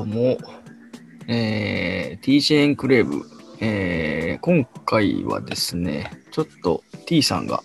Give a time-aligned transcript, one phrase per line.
[0.00, 0.38] ども、
[1.28, 3.22] えー、T チェーンクレーブ、
[3.60, 7.62] えー、今回はですね、ちょっと T さんが、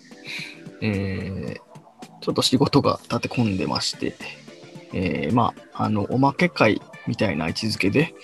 [0.82, 4.14] えー、ちょっと仕事が立て込んでまして、
[4.92, 8.14] えー、まあ、あの、おまけ会みたいな位置づけで、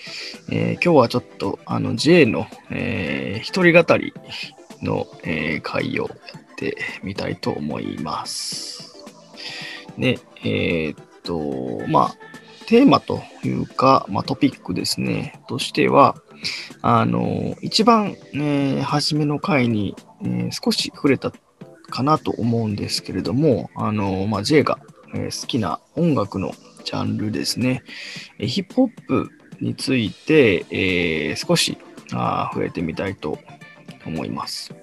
[0.51, 4.13] えー、今日はちょっと、あの、J の、えー、一人語り
[4.83, 9.05] の、えー、会をやってみたいと思います。
[9.97, 12.32] で、えーっと、まあ、
[12.65, 16.15] テーマというか、まあ、トピックですね、としては、
[16.81, 19.95] あの、一番、え初めの回に、
[20.25, 21.31] え少し触れた
[21.89, 24.79] かなと思うんですけれども、あの、まあ、J が、
[25.15, 26.53] え好きな音楽の
[26.83, 27.83] ジャンルですね、
[28.39, 29.29] えヒップホップ
[29.61, 31.77] について、えー少し
[32.11, 33.39] あ触れてみたいと
[34.05, 34.73] 思います。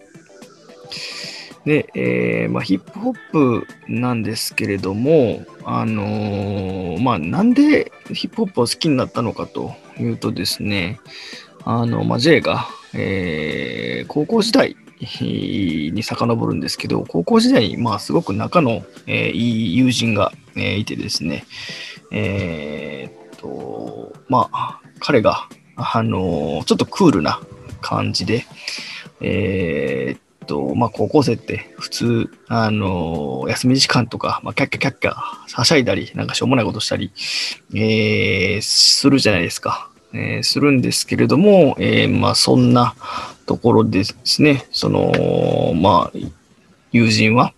[1.66, 11.00] で、えーまあ、ヒップホップなんですけれども、あのーまあ、なんでヒップホップを好きになったのかというとですね、
[11.64, 14.76] あの、まあ、J が、えー高校時代
[15.20, 21.44] に遡るんですけど、高校時代に、まあ、すごく仲の、えーいい友人が、えーいてですね、
[22.10, 27.40] えーっと、まあ、彼が、あのーちょっとクールな
[27.82, 28.46] 感じで、
[29.20, 37.10] えーっと、まあ、高校生って普通、あのー休み時間とか、まあ、キャッキャキャッキャはしゃいだり、なんかしょうもないことしたり、
[37.74, 39.90] えーするじゃないですか。
[40.12, 42.94] えーするんですけれども、えーまあ、そんな
[43.46, 46.18] ところでですね、その、まあ、
[46.92, 47.52] 友人は、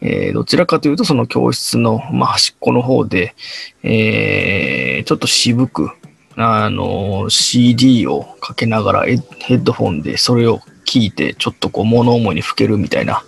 [0.00, 3.34] えーどちらかというと、その教室の、まあ、端っこの方で、
[3.82, 5.90] えーちょっと渋く、
[6.36, 13.24] あの、CD をかけながらヘッドフォンでそれを聞いて、ちょっとこう物思いにふけるみたいな、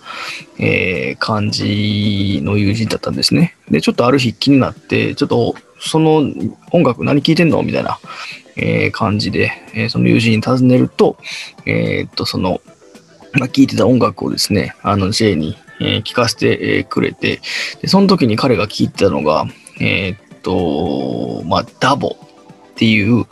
[0.59, 3.55] えー感じの友人だったんですね。
[3.71, 6.23] で、ちょっとある日気になって、ちょっとその
[6.71, 7.63] 音楽何聴いてんの？
[7.63, 7.99] みたいな、
[8.57, 11.17] えー感じで、えーその友人に尋ねると、
[11.65, 12.61] えーっと、その、
[13.33, 17.39] まあ、聴いてた音楽をですね、あの J に、えー聞かせてくれて、
[17.81, 19.45] で、その時に彼が聴いてたのが、
[19.79, 22.17] えっと、まあ、ダボ
[22.75, 23.25] っていう、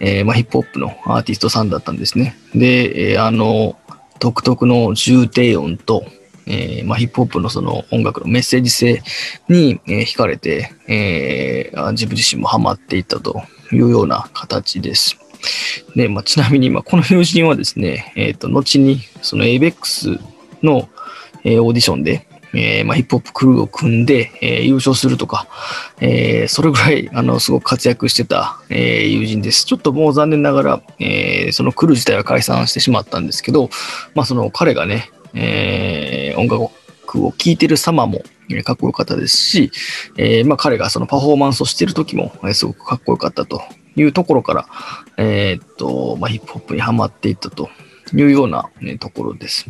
[0.00, 2.34] えーまあ、ヒップホップのアーティストさんだったんですね。
[2.54, 3.78] で、えーあの、
[4.18, 6.06] 独特の重低音と、
[6.46, 9.02] えーまあ、ヒップホップのその音楽のメッセージ性
[9.48, 15.18] に、えー惹かれて、えー自分自身もハマっていったというような形です。
[15.94, 20.18] で、まあ、ちなみに、まあ、この友人はですね、えっ、と、後に、その ABEX
[20.62, 20.88] の、
[21.44, 25.46] えオーディションで、えーまあ、ヒップホップクルーを組んで、えー優勝するとか、
[26.00, 29.64] えーそれぐらい、あの、すごく活躍してた、えー友人です。
[29.64, 33.70] ちょっともう残念ながら、えーそのクルー自体は解散してしまったんですけど、
[34.14, 36.62] まあ、その彼がね、えー音楽
[37.26, 38.22] を聴いてる様も、
[38.64, 39.72] かっこよかったですし、
[40.16, 43.62] えまあ、彼がそのパフォーマンスをしている時も、えーすごくかっこよかったと
[43.96, 44.66] いうところから、
[45.16, 47.70] えーっと、まあ、ヒップホップにハマっていったと
[48.14, 49.66] いうような、ね、ところです。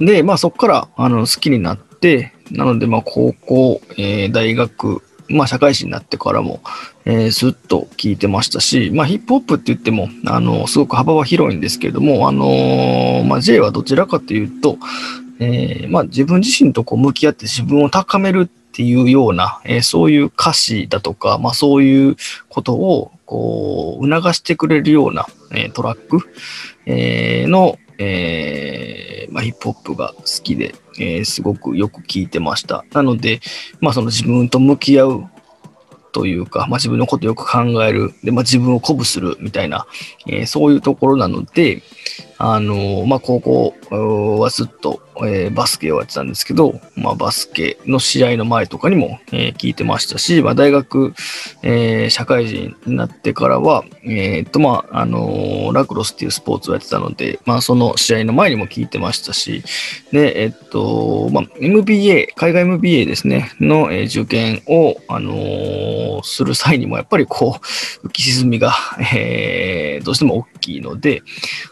[0.00, 6.60] で、まあそこからあの好きになって、なのでまあ高校、えー大学、まあ社会人になってからも、
[7.04, 14.78] えーずっと聞いてましたし、まあヒップホップって言っても、あの、すごく幅は広いんですけれども、あのーまあ J はどちらかというと、
[15.38, 22.16] えーまあ自分自身とこう向き合って自分を高めるっていうような、えーそういう歌詞だとか、まあそういう
[22.48, 26.28] ことをこう促してくれるような、えートラック、
[26.86, 32.84] えーの、えーまあ、ヒップホップが好きで、えーすごくよく聞いてました。
[32.92, 33.40] なので、
[33.80, 35.24] まあ、その自分と向き合う
[36.12, 39.86] というか、まあ、自分のことをよく考える、で、まあ、自分を鼓舞するみたいな、
[40.26, 41.82] えーそういうところなので、
[42.42, 43.74] あのまあ、高校
[44.40, 51.12] はずっと、えーバスケをやってたんですけど、まあ、バスケの試合の前とかにも、えー聞いてましたし、まあ、大学、
[51.62, 59.62] えー社会人になってからは、えっと、まあ、あのラクロスっていうスポーツをやってたので、まあ、その試合の前にも聞いてましたし、
[60.10, 67.58] で、えっと、まあ、MBA、海外 MBA ですね、の、え受験を、あのする際にも、やっぱりこ
[68.02, 68.72] う、浮き沈みが、
[69.12, 71.22] えどうしても大きいので、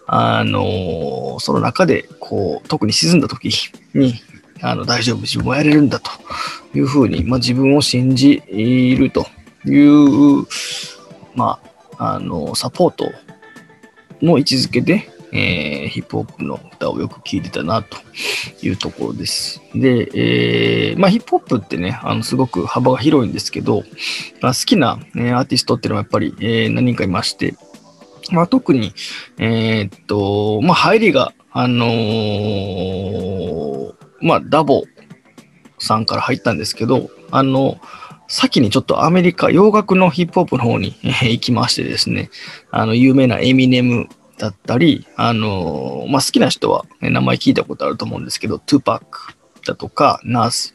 [0.06, 3.50] あのその中で、こう、特に沈んだ時
[3.94, 4.14] に、
[4.60, 6.10] あの、大丈夫、自分はやれるんだと
[6.74, 8.42] いうふうに、まあ、自分を信じ
[8.98, 9.26] ると
[9.64, 10.46] いう、
[11.34, 11.60] ま
[11.98, 13.12] あ、あの、サポート
[14.20, 17.98] の位置づけで、えーヒップホップの歌をよく聴いてたなと
[18.62, 19.60] いうところです。
[19.74, 23.84] で、えーまあ、ヒップホップってね、あのすごく幅が広いんですけど、
[24.40, 27.54] まあ、好きな、えーアーティストっていうのはやっぱり、えー何人かいまして、
[28.30, 28.92] まあ、特に、
[29.38, 34.84] えーっと、まあ、入りが、あのーまあ、ダボ
[35.78, 37.80] さんから入ったんですけど、あの、
[38.28, 42.30] 先にちょっとアメリカ洋楽のヒップホップの方に、え行きましてですね、
[42.70, 49.34] あの、有名なエミネムだったり、あのーまあ、好きな人は、ね、名前聞いたことあると思うんですけど、トゥパック
[49.66, 50.74] だとか、ナース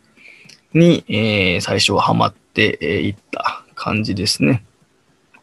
[0.73, 4.63] に、えー最初はハマっていった感じですね。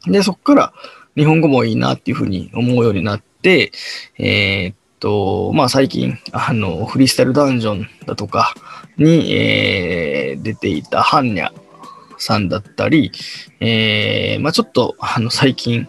[0.07, 0.73] で、そこから
[1.21, 3.73] 日本語もいいなっていうふうに思うようになって、
[4.19, 8.55] えーっと、まあ最近、あの、フリースタイルダンジョンだとか
[8.97, 11.51] に、えー出ていたハンニャ
[12.17, 13.13] さんだったり、
[13.61, 15.89] えーまあちょっと、あの、最近、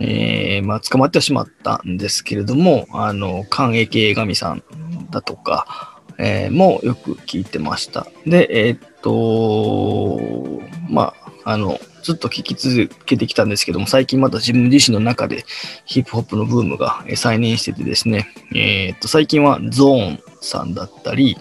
[0.00, 4.64] えーまあ捕まってしまったんですけれども、あの、関英系神さん
[5.12, 8.08] だとか、えーもよく聞いてました。
[8.26, 11.14] で、えーっと、ま
[11.44, 15.44] あ、あの、ずっと聞き続けてきたんですけども、最近また自分自身の中で
[15.84, 21.36] ヒップホップのブームが再燃しててですね、えっと、最近はゾーンさんだったり、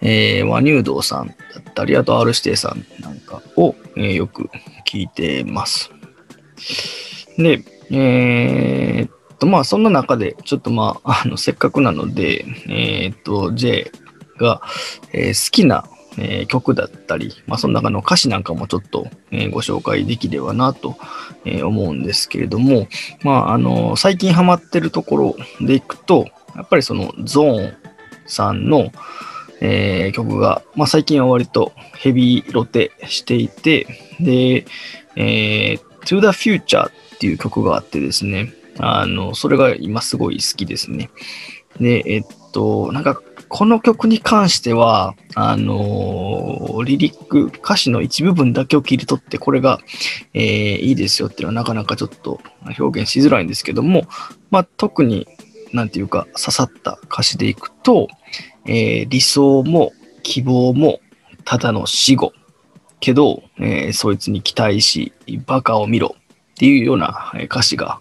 [0.00, 4.50] えー、和乳道さんだったり、あと R 指定さんなんかを、えーよく
[4.86, 5.90] 聞いてます。
[7.36, 13.90] で、えーっと、まあ、そんな中で、ちょっとまあ、あの、せっかくなので、えーっと、J
[14.38, 14.62] が、
[15.12, 15.84] えー好きな、
[16.18, 20.96] えー曲だったり、まあ、その中の歌詞なんかもちょっと、えーご紹介できればなと、
[21.44, 22.88] えー思うんですけれども、
[23.22, 26.26] まあ、あの、最近ハマってるところでいくと、
[26.56, 27.74] やっぱりそのゾーン
[28.26, 28.90] さんの、
[29.60, 33.86] えー曲が、まあ、最近は割とヘビーロテしていて、
[34.20, 34.66] で、
[35.16, 41.08] えー To the Future っていう曲があってですね、あの、それが今すごい好きですね。
[41.80, 42.22] で、えっ
[42.52, 43.20] と、なんか、
[43.56, 49.78] この曲に関しては、あのーリリック、歌詞の一部分だけを切り取って、これが、
[50.32, 50.42] えー
[50.78, 52.40] いいですよっていうのはなかなかちょっと
[52.80, 54.08] 表現しづらいんですけども、
[54.50, 55.28] まあ、特に、
[55.72, 58.08] なんていうか、刺さった歌詞でいくと、
[58.66, 59.92] えー理想も
[60.24, 60.98] 希望も
[61.44, 62.32] ただの死後。
[62.98, 65.12] けど、えーそいつに期待し、
[65.46, 68.00] バカを見ろっていうような歌詞が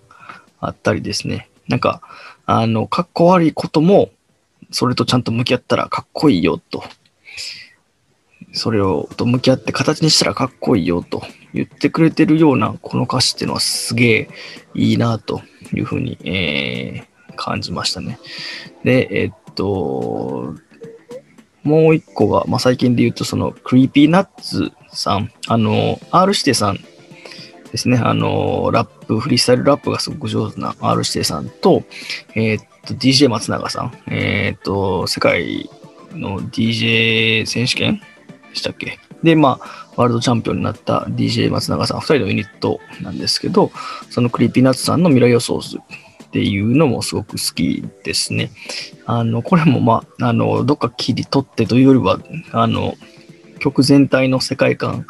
[0.60, 1.52] あったりですね。
[1.68, 2.02] なんか、
[2.48, 4.10] あの、かっこ悪いことも、
[4.74, 6.84] それとちゃんと向き合ったらかっこいいよと。
[8.52, 11.24] それをと向き合って形にしたらかっこいいよと
[11.54, 14.30] 言ってくれてるようなこの歌詞っていうのはすげえ
[14.76, 15.42] いいなと
[15.74, 18.20] いうふうに、えー感じましたね。
[18.84, 20.56] で、えっと、
[21.64, 26.80] もう一個が、まあ、最近で言うと、その、 Creepy Nuts さん、あの、R 指定さん
[27.74, 31.84] ですね、あの、ラップ、フリースタイルラップがすごく上手な R 指定さんと、
[32.36, 35.68] えっと、DJ 松永さん、えっと、世界
[36.12, 38.00] の DJ 選手権
[38.52, 39.00] でしたっけ？
[39.24, 43.72] で、まあ、ワールドチャンピオンになった DJ 松永さん、二人のユニットなんですけど、
[44.12, 48.52] その Creepy Nuts さんの未来予想図っていうのもすごく好きですね。
[49.08, 52.20] あの、これもまあ、あの、どっか切り取ってというよりは、
[52.52, 52.94] あの、
[53.60, 55.08] 曲全体の世界観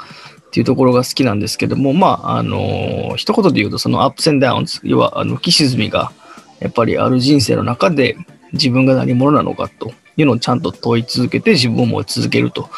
[0.53, 6.11] っていうところが好きなんですけども、まあ、あの、一言で言うと、その ups and downs、要は、あの、浮き沈みが、
[6.59, 8.15] やっぱりある人生の中で
[8.51, 12.69] 自分が何者なのかというのをちゃんと問い続けて自分を思い続けると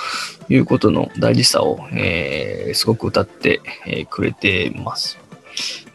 [0.48, 5.20] いうことの大事さを、えーすごく歌って、えーくれています。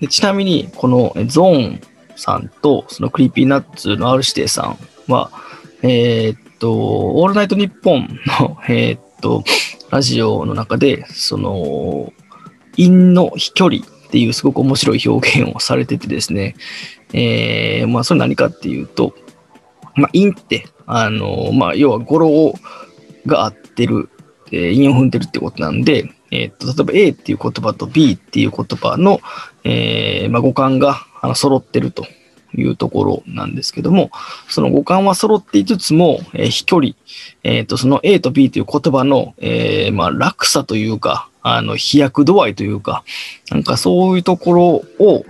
[0.01, 1.81] でちなみに、この ZORN
[2.15, 4.77] さんと、その Creepy Nuts の R 指定さ
[5.09, 5.31] んは、
[5.83, 9.45] えーっと、オールナイトニッポンの、えーっと、
[9.91, 12.13] ラジオの中で、その、
[12.77, 16.55] 韻の飛距離っていうすごく面白い表現をされててですね、
[17.13, 19.15] えー、まあ、それ何かっていうと、
[19.95, 22.55] まあ、陰って、あの、まあ、要は語呂
[23.27, 24.09] が合ってる、
[24.53, 29.21] えー韻を踏んでるってことなんで、えーっと、例えば A っていう言葉と B っていう言葉の、
[29.65, 32.07] えーまあ、語感があの揃ってると。
[32.57, 34.11] いうところなんですけども、
[34.49, 36.95] その語感は揃っていつつも、えー飛距離、
[37.45, 43.05] えーと、その A と B という言葉の、えーまあ、落差というか、あの、飛躍度合いというか、
[43.51, 44.65] なんかそういうところ
[44.99, 45.25] を、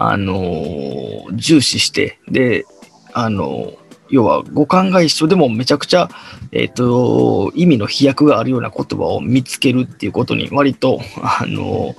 [0.00, 2.64] あの重視して、で、
[3.12, 3.72] あの
[4.10, 6.08] 要は語感が一緒でもめちゃくちゃ、
[6.52, 11.94] えっ、と、意味の飛躍があるような言葉を見つけるっていうことに割と、あの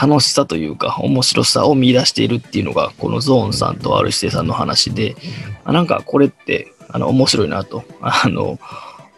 [0.00, 5.16] 楽しさというか面白さを見出しているっていうのがこのゾーンさんと R 指定さんの話で
[5.64, 8.58] なんかこれってあの面白いなとあの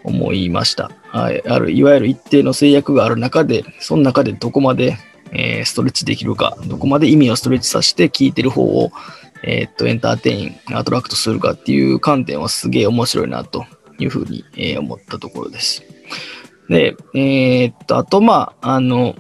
[0.05, 4.97] 思いました、はい、あるいわゆる一定の制約がある中でその中でどこまで、
[5.33, 8.91] えーストレッチできるかどこまで意味をストレッチさせて聞いてる方を、
[9.45, 13.67] えーっとエンターテインアトラクトするかっていう観点はすげえ面白いなと
[13.99, 15.83] いうふうに、えー思ったところです。
[16.71, 19.15] でえーっとあとまああの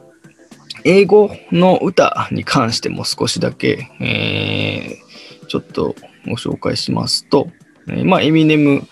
[0.84, 5.10] 英語の歌に関しても少しだけ、えー
[5.50, 5.96] ちょっと
[6.26, 7.48] ご紹介しますと、
[7.88, 8.86] えーまあ、エミネム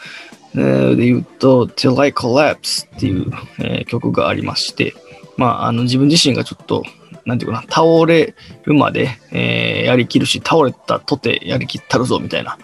[0.54, 3.30] えーで言うと、Till I Collapse っていう、
[3.60, 4.94] えー曲がありまして、
[5.36, 6.82] まあ、あの自分自身がちょっと、
[7.24, 12.58] なんていうかな、倒れるまで、えー、やりきるし、倒れたとてやりきったるぞみたいな、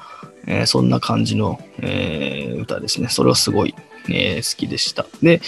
[0.47, 3.09] えー、そんな感じの、えー、歌ですね。
[3.09, 3.75] それはすごい、
[4.09, 5.07] えー、好きでした。
[5.23, 5.41] で、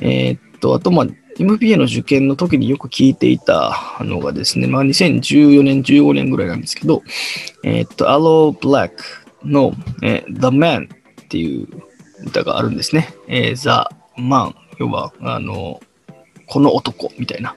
[0.00, 1.06] えー、っと、あと、まあ、
[1.38, 7.02] MBA の受験の時によく聞いていたのがですね、まあ、2014年、15年ぐらいなんですけど、
[7.62, 9.04] えー、っと、アロー・ブラック
[9.44, 11.68] の、えー、The Man っていう
[12.26, 13.14] 歌があるんですね。
[13.28, 15.80] えー、The Man、要は、あの、
[16.46, 17.56] この男みたいな、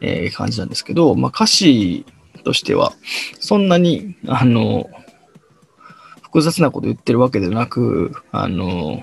[0.00, 2.06] えー、感じなんですけど、まあ、歌詞
[2.44, 2.92] としては、
[3.40, 4.88] そんなに、あの、
[6.22, 9.02] 複雑なこと言ってるわけでなく、あの、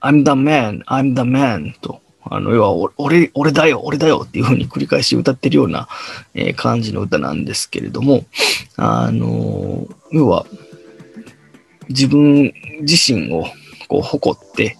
[0.00, 5.88] I'm the man, I'm the man と、あの、要は、俺、俺だよ、俺だよっていうふうに繰り返し歌ってるような、
[6.34, 8.24] えー、感じの歌なんですけれども、
[8.76, 10.46] あの、要は、
[11.88, 13.46] 自分自身を
[13.88, 14.76] こう誇って、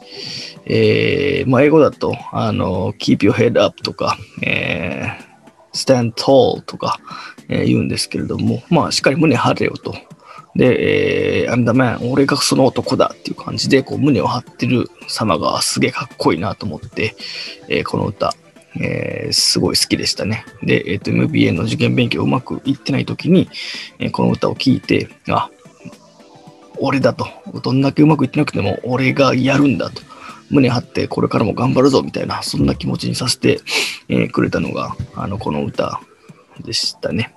[0.67, 7.01] えー、まあ、英語だと、あの、keep your head up とか、えー、stand tall とか、
[7.49, 9.95] えー、言うんですけれども、まあ、しっかり胸張れよと。
[10.57, 17.15] で、えー、I'm the man、俺がその男だっていう感じで、こう、胸を張ってる様がすげえかっこいいなと思って、
[17.69, 18.35] えー、この歌、
[18.81, 20.45] えー、すごい好きでしたね。
[20.63, 23.49] で、えっ、ー、と、MBA の受験勉強うまくいってない時に、
[23.99, 25.51] えー、この歌を聴いて、あ、
[26.79, 27.29] 俺だと。
[27.63, 30.03] どんだけうまくいってなくても、俺がやるんだと。
[30.51, 33.61] 胸張ってこれからも頑張るぞみたいな、そんな気持ちにさせて、
[34.09, 36.01] えー、くれたのが、あの、この歌
[36.61, 37.35] でしたね。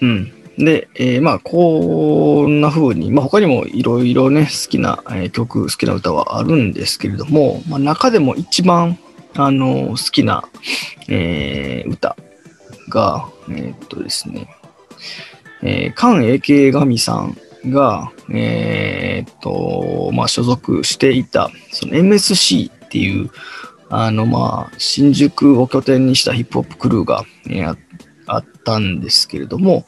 [0.00, 0.41] うん。
[0.58, 8.98] で、えー、まあ、こんな風に、まあ、他にもいろいろね、好きな、えー、曲、好きな歌はあるんですけれども、まあ、中でも一番、
[9.34, 10.44] あの、好きな、
[11.08, 12.16] えー、歌
[12.88, 14.48] が、えっとですね、
[15.62, 17.36] えー、関英慶神さん
[17.70, 23.30] が、えー、っと、まあ、所属していた、その MSC っていう、
[23.88, 27.76] あの、まあ、新宿を拠点にしたヒップホップクルーが、えー、
[28.34, 29.84] あったんですけれども、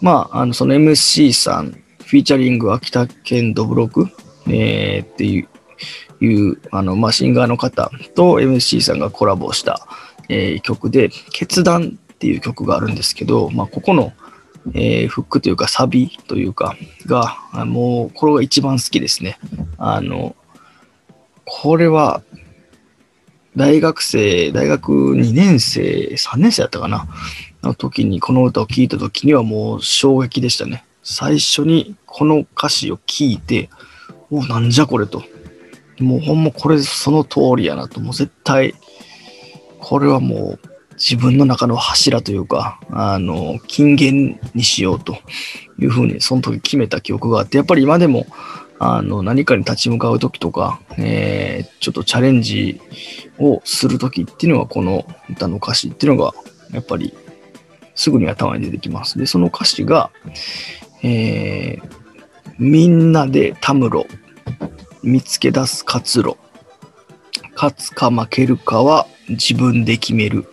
[0.00, 1.72] まあ、あの、その MC さん、
[2.04, 4.06] フィーチャリング秋田県ドブロク、
[4.48, 5.40] えー、ってい
[6.20, 9.86] う、いうあの、まあ、シンガーの方と MC さんがコラボした、
[10.28, 14.12] えー、曲で、決断っていう曲があるんですけど、まあ、ここの、
[14.74, 16.76] えー、フックというかサビというか
[17.06, 19.38] が、もうこれが一番好きですね。
[19.78, 20.34] あの、
[21.44, 22.22] これは
[23.56, 27.06] 大学生、大学2年生、3年生だったかな
[27.66, 30.84] の時にこの歌を聴いた時にはもう衝撃でしたね。
[31.02, 33.70] 最初にこの歌詞を聞いて、
[34.30, 35.22] もうなんじゃこれと。
[35.98, 38.00] もうほんまこれその通りやなと。
[38.00, 38.74] もう絶対、
[39.78, 45.18] これはもう自分の中の柱というか、あの、金言にしようと
[45.78, 48.26] いうふうに、その時決めた記憶があって、やっぱり今でも、
[48.78, 52.80] あの、何かに立ち向かう時とか、えー、ちょっとチャレンジ
[53.38, 56.34] をする時っていうのは、この歌の歌詞っていうのが、
[56.72, 57.14] やっぱり、
[57.96, 59.18] すぐに頭に出てきます。
[59.18, 60.10] で、その歌詞が、
[61.02, 61.96] えー、
[62.58, 64.06] みんなでたむろ、
[65.02, 66.36] 見つけ出す活路、
[67.54, 70.46] 勝つか負けるかは自分で決める。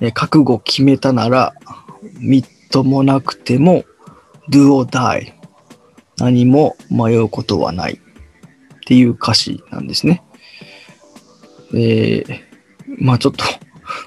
[0.00, 1.54] え覚悟決めたなら、
[2.20, 3.84] みっともなくても、
[4.50, 5.32] do or die。
[6.18, 7.94] 何も迷うことはない。
[7.94, 7.98] っ
[8.86, 10.22] ていう歌詞なんですね。
[11.74, 12.40] えー、
[12.98, 13.44] まあちょっと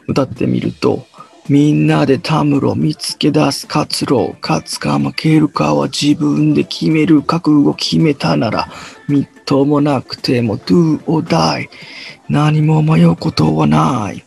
[0.07, 1.05] 歌ってみると、
[1.51, 8.69] みんなでたむろ見つけ出す活路、勝つか負けるかは自分で決める覚悟決めたなら、
[9.09, 11.67] みっともなくても do or die。
[12.29, 14.19] 何も迷うことはない。
[14.19, 14.23] っ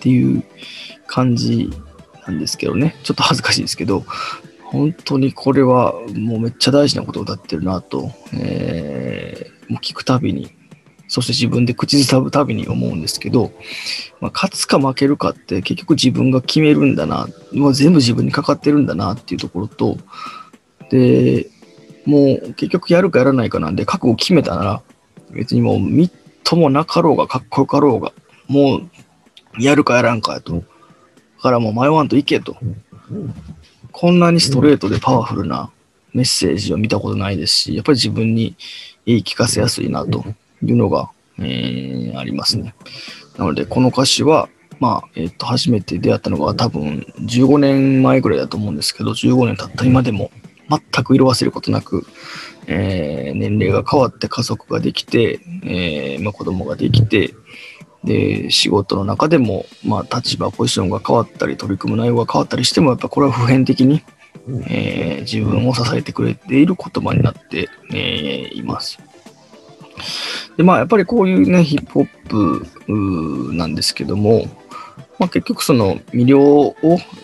[0.00, 0.42] ていう
[1.06, 1.70] 感じ
[2.26, 2.96] なんですけどね。
[3.04, 4.04] ちょっと恥ずかしいですけど、
[4.64, 10.50] 本当にこれはもうめっちゃ大事なことを歌ってるなと、えー、もう聞くたびに、
[11.10, 13.50] そして自分で口ずさぶたびに思うんですけど、
[14.20, 19.98] まあ、勝つか負けるかって結局自分が決めるんだな、もう全部自分にかかってるんだなっていうところと、
[20.88, 21.48] で、
[22.06, 24.82] もう結局やるかやらないかなんで覚悟決めたなら、
[25.32, 26.10] 別にもうみっ
[26.44, 28.12] ともなかろうがかっこよかろうが、
[28.46, 28.88] もう
[29.58, 30.54] やるかやらんかやと。
[30.54, 30.62] だ
[31.40, 32.56] からもう迷わんといけと。
[33.90, 35.72] こんなにストレートでパワフルな
[36.14, 38.56] メッセージを見たことないですし、やっぱり自分に
[39.06, 40.24] 言い聞かせやすいなと
[40.62, 42.74] いうのが、えー、ありますね。
[43.38, 44.48] なので、この歌詞は、
[44.78, 50.30] まあ、えっ、ー、と、初めて出会ったのが多分15年前ぐらいだと思うんですけど、15年経った今でも
[50.68, 52.06] 全く色褪せることなく、
[52.66, 57.34] えー、年齢が変わって家族ができて、えーまあ、子供ができて、
[58.04, 64.02] で、仕事の中でも、まあ、立場、ポジションが変わったり、取り組む内容が変わったりしても、やっぱこれは普遍的に、
[64.68, 68.98] えー、自分を支えてくれている言葉になって、えー、います。
[70.56, 74.46] で、まあ、やっぱりこういうね、ヒップホップなんですけども、
[75.18, 76.74] まあ、結局その魅了を、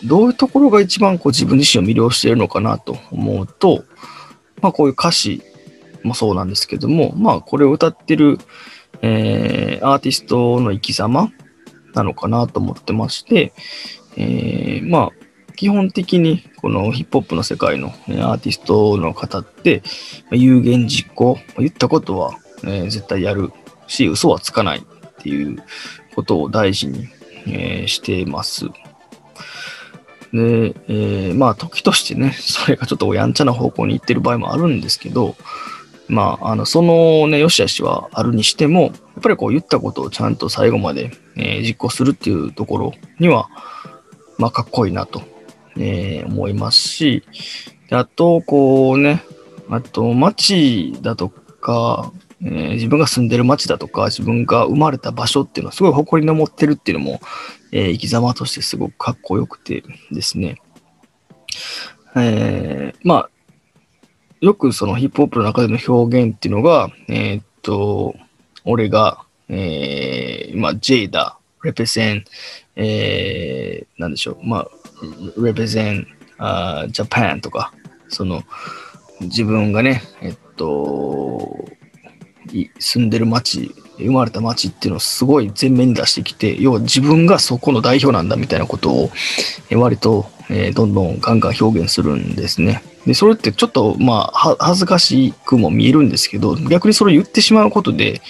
[0.03, 3.83] どういうところが一番こう自分自身を魅了しているのかなと思うと、
[4.61, 5.41] まあ、こういう歌詞
[6.03, 8.37] もそうなんですけども、まあ、これを歌ってる、
[9.01, 11.31] えー、アーティストの生き様
[11.93, 13.53] なのかなと思ってまして、
[14.15, 15.11] えー、まあ、
[15.55, 19.81] 基本的にこのヒップホップの世界のアーティストの方って、
[20.31, 23.51] 有言実行、言ったことは、えー、絶対やる
[23.87, 25.63] し、嘘はつかないっていう
[26.15, 27.07] ことを大事に、
[27.47, 28.65] えー、しています。
[30.33, 35.35] で、えー、まあ時としてね、それがちょっとやんちゃな方向に行ってる場合もあるんですけど、
[36.09, 43.49] まあ、あの、そのね、良し悪しはあるにしても、やっぱりこう言ったことをちゃんと最後まで、えー、実行するっていうところには、
[44.37, 45.21] まあ、かっこいいなと、
[45.77, 47.23] えー、思いますし、
[47.91, 49.23] あと、こうね、
[49.69, 52.11] あと、街だとか、
[52.43, 57.19] えー、自分が住んでる街だとか、自分が生まれた場所っていうのはすごい誇りに思ってるっていうのも、
[57.71, 60.61] えー、生き様としてすごくかっこよくてですね。
[62.15, 63.29] えー、まあ、
[64.39, 68.15] よくそのヒップホップの中での表現っていうのが、えー、っと、
[68.65, 72.25] 俺が、えー、まあ、J だ、レペゼン、
[72.75, 74.67] えー、なんでしょう、まあ、
[75.41, 77.73] レペゼン、あジャパンとか、
[78.09, 78.43] その、
[79.21, 81.65] 自分がね、えっと、
[82.79, 89.09] 住んでる町、生まれた町っていうのをすごい前面に出してきて、要は自分がそこの代表なんだみたいなことを、
[89.71, 92.81] 割と、え、どんどんガンガン表現するんですね。
[93.05, 98.21] で、それってちょっと、まあ、恥ずかしくも見えるんですけど、逆にそれを言ってしまうことで、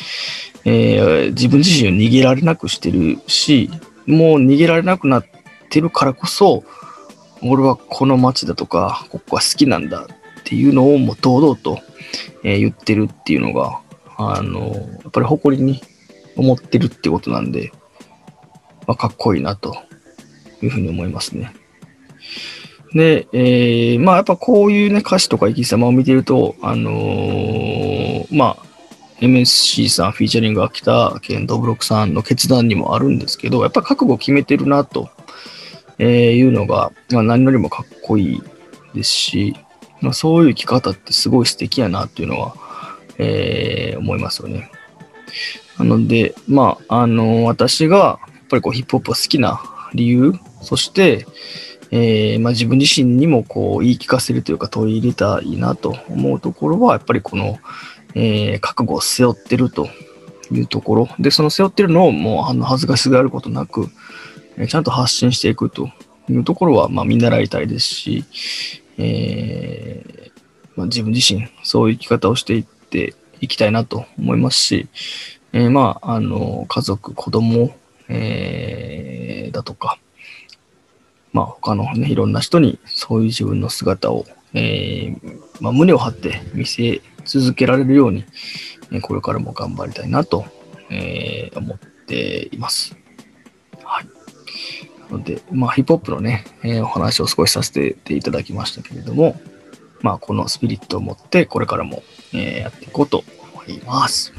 [0.65, 3.69] えー、自分自身を逃げられなくしてるし、
[4.05, 5.25] もう逃げられなくなっ
[5.69, 6.63] てるからこそ、
[7.41, 10.07] 俺はこの街だとか、ここが好きなんだ
[10.39, 11.79] っていうのをもう堂々と、
[12.43, 13.79] え、言ってるっていうのが、
[14.17, 14.59] あの、
[15.03, 15.81] やっぱり誇りに
[16.35, 17.71] 思ってるってことなんで、
[18.87, 19.77] まあ、かっこいいなと
[20.61, 21.53] いうふうに思いますね。
[22.93, 28.67] で、えー、まあやっぱこういうね、歌詞とか生き様を見てると、あのー、まあ、
[29.19, 35.09] MSC さん、フィーチャリング秋田県ドブロックさんの決断にもあるんですけど、やっぱ覚悟を決めてるなと、
[35.99, 38.43] えいうのが、まあ、何よりもかっこいい
[38.93, 39.55] ですし、
[40.01, 42.55] まあ、そういう生き方ってすごい素敵やなっていうのは、
[43.17, 44.71] えー、思いますよね。
[45.77, 49.61] なので、まあ、あの、私がやっぱりこうヒップホップを好きな
[49.93, 51.25] 理由、そして、
[51.91, 57.59] えー、まあ、自分自身にもこう言い聞かせるというか取り入れたいなと思うところは、やっぱりこの、
[58.15, 59.87] えー、覚悟を背負ってると
[60.51, 61.09] いうところ。
[61.19, 63.87] で、その背負ってるのをもうあの恥ずかしがることなく、
[64.57, 65.89] え、ちゃんと発信していくと
[66.29, 68.25] いうところは、まあ、見習いたいですし、
[68.97, 70.31] えー、
[70.75, 72.76] まあ、自分自身、そういう生き方をしていって
[73.41, 74.87] いきたいなと思いますし、
[75.53, 77.75] えー、まあ、あの、家族、子供、
[78.09, 79.97] えー、だとか、
[81.33, 88.25] まあ、他のね、いろんな人にそういう自分の姿を、えー、まあ、胸を張って見せ続けられるように、
[88.91, 90.45] えこれからも頑張りたいなと、
[90.89, 92.95] え、思っています。
[93.83, 94.05] はい。
[95.11, 99.39] なので、まあ、ヒップホップのね、えー、お話を少しさせていただきましたけれども、
[100.01, 104.33] まあ、このスピリットを持って、これからも、えー、やっていこうと思います。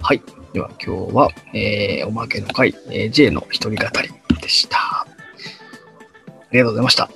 [0.00, 0.22] はい。
[0.52, 4.78] では、今日は、えー、おまけの回、えー、J の一人語りでした。
[4.78, 5.06] あ
[6.52, 7.10] りがとうございました。